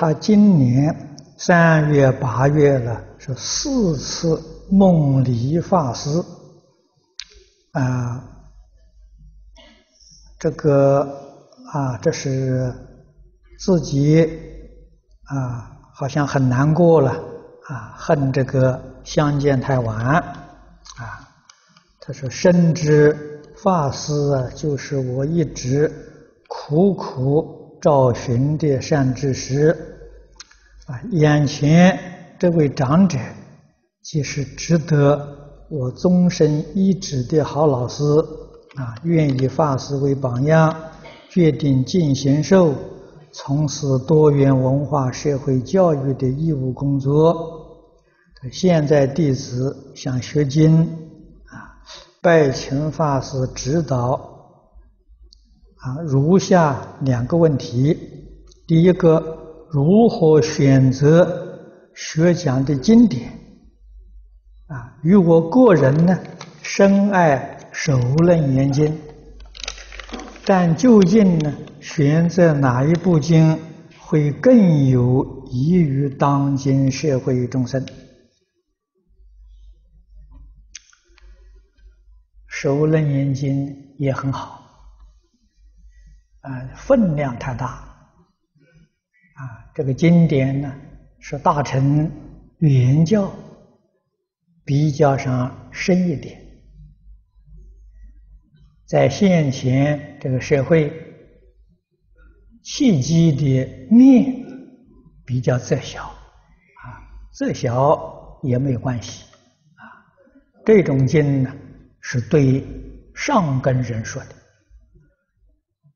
[0.00, 6.08] 他今年三月、八月呢，是四次梦理法师
[7.72, 8.24] 啊，
[10.38, 11.00] 这个
[11.70, 12.72] 啊，这是
[13.58, 14.26] 自己
[15.24, 17.10] 啊，好像很难过了
[17.68, 21.28] 啊，恨这个相见太晚啊。
[22.00, 23.14] 他说：“深知
[23.62, 25.92] 法师啊，就是我一直
[26.48, 29.76] 苦苦找寻的善知识。”
[30.90, 31.96] 啊，眼前
[32.36, 33.16] 这位长者，
[34.02, 35.24] 即是值得
[35.70, 38.02] 我终身依止的好老师
[38.74, 38.96] 啊！
[39.04, 40.74] 愿以法师为榜样，
[41.28, 42.74] 决定尽贤寿，
[43.30, 47.86] 从事多元文化社会教育的义务工作。
[48.50, 50.82] 现在弟子想学经
[51.44, 51.78] 啊，
[52.20, 54.14] 拜请法师指导
[55.76, 56.02] 啊。
[56.04, 57.96] 如下两个问题：
[58.66, 59.36] 第一个。
[59.72, 61.60] 如何选择
[61.94, 63.32] 学讲的经典？
[64.66, 66.18] 啊，与我个人呢，
[66.62, 68.86] 深爱《首楞严经》，
[70.44, 73.58] 但究竟呢，选择哪一部经
[74.00, 77.84] 会更有益于当今社会众生？
[82.46, 83.66] 《首楞严经》
[83.98, 84.62] 也很好，
[86.40, 87.89] 啊，分量太大。
[89.40, 90.70] 啊，这个经典呢，
[91.18, 92.10] 是大乘
[92.58, 93.32] 原教
[94.66, 96.38] 比较上深一点，
[98.84, 100.92] 在现前这个社会，
[102.62, 104.44] 契机的面
[105.24, 107.00] 比较窄小，啊，
[107.32, 109.24] 窄小也没有关系，
[109.76, 110.04] 啊，
[110.66, 111.56] 这种经呢，
[112.02, 112.62] 是对
[113.14, 114.34] 上根人说的，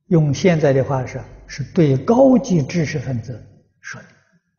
[0.07, 1.21] 用现在的话说。
[1.47, 3.41] 是对高级知识分子
[3.81, 4.07] 说的。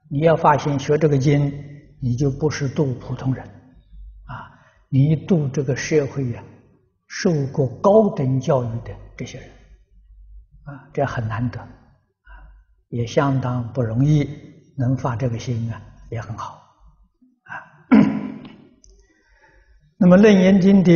[0.09, 1.51] 你要发现学这个经，
[1.99, 4.51] 你就不是度普通人，啊，
[4.89, 6.43] 你度这个社会呀，
[7.07, 9.49] 受过高等教育的这些人，
[10.65, 11.67] 啊，这很难得，啊，
[12.89, 14.29] 也相当不容易，
[14.77, 15.81] 能发这个心啊，
[16.11, 16.61] 也很好，
[17.43, 17.57] 啊。
[19.97, 20.91] 那么《楞严经》的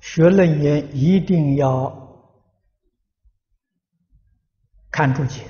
[0.00, 2.07] 学楞严一定要。
[4.98, 5.44] 看注解，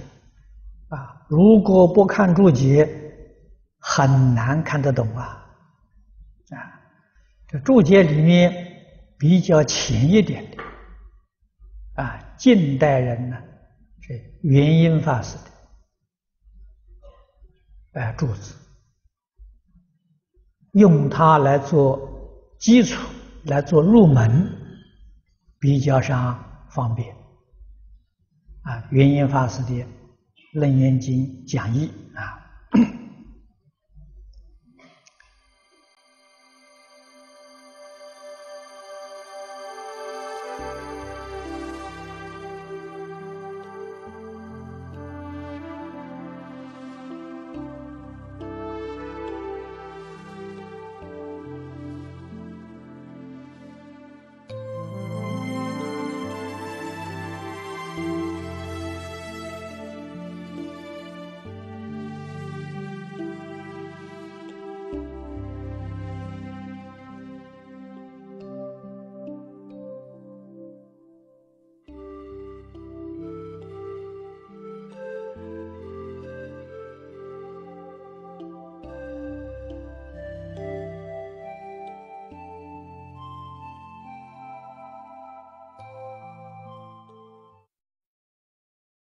[0.88, 2.86] 啊，如果不看注解，
[3.78, 5.24] 很难看得懂啊，
[6.50, 6.78] 啊，
[7.46, 8.52] 这注解里面
[9.18, 10.62] 比较浅一点的，
[11.94, 13.38] 啊，近代人呢
[14.02, 15.38] 是元音法师
[17.94, 18.54] 的，啊，注子，
[20.72, 21.98] 用它来做
[22.58, 23.00] 基础，
[23.44, 24.46] 来做入门，
[25.58, 27.17] 比较上方便。
[28.68, 29.72] 啊，元音法师的
[30.52, 32.37] 《楞严经》讲义啊。